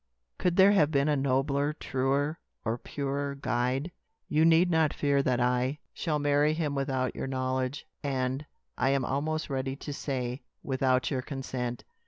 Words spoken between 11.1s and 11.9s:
your consent.